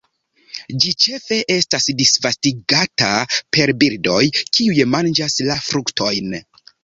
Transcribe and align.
Ĝi 0.83 0.91
ĉefe 1.03 1.35
estas 1.55 1.85
disvastigata 1.99 3.11
per 3.57 3.73
birdoj 3.83 4.23
kiuj 4.39 4.87
manĝas 4.97 5.39
la 5.51 5.59
fruktojn. 5.69 6.35